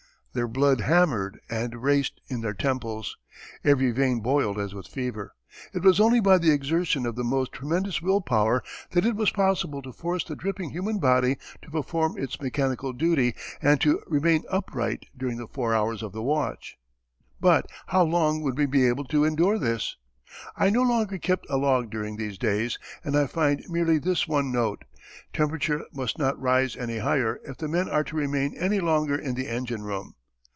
Their 0.33 0.47
blood 0.47 0.79
hammered 0.79 1.41
and 1.49 1.81
raced 1.83 2.21
in 2.29 2.39
their 2.39 2.53
temples. 2.53 3.17
Every 3.65 3.91
vein 3.91 4.21
boiled 4.21 4.57
as 4.57 4.73
with 4.73 4.87
fever. 4.87 5.33
It 5.73 5.83
was 5.83 5.99
only 5.99 6.21
by 6.21 6.37
the 6.37 6.51
exertion 6.51 7.05
of 7.05 7.17
the 7.17 7.23
most 7.25 7.51
tremendous 7.51 8.01
willpower 8.01 8.63
that 8.91 9.05
it 9.05 9.17
was 9.17 9.29
possible 9.29 9.81
to 9.81 9.91
force 9.91 10.23
the 10.23 10.37
dripping 10.37 10.69
human 10.69 10.99
body 10.99 11.35
to 11.63 11.69
perform 11.69 12.17
its 12.17 12.39
mechanical 12.41 12.93
duty 12.93 13.35
and 13.61 13.81
to 13.81 14.01
remain 14.07 14.43
upright 14.49 15.05
during 15.17 15.35
the 15.37 15.49
four 15.49 15.75
hours 15.75 16.01
of 16.01 16.13
the 16.13 16.23
watch.... 16.23 16.77
But 17.41 17.65
how 17.87 18.03
long 18.05 18.41
would 18.41 18.57
we 18.57 18.67
be 18.67 18.87
able 18.87 19.03
to 19.07 19.25
endure 19.25 19.59
this? 19.59 19.97
I 20.55 20.69
no 20.69 20.83
longer 20.83 21.17
kept 21.17 21.45
a 21.49 21.57
log 21.57 21.89
during 21.89 22.15
these 22.15 22.37
days 22.37 22.79
and 23.03 23.17
I 23.17 23.27
find 23.27 23.65
merely 23.67 23.97
this 23.97 24.29
one 24.29 24.49
note: 24.49 24.85
"Temperature 25.33 25.83
must 25.91 26.17
not 26.17 26.39
rise 26.41 26.77
any 26.77 26.99
higher 26.99 27.41
if 27.43 27.57
the 27.57 27.67
men 27.67 27.89
are 27.89 28.05
to 28.05 28.15
remain 28.15 28.55
any 28.57 28.79
longer 28.79 29.17
in 29.17 29.35
the 29.35 29.49
engine 29.49 29.81
room." 29.81 30.15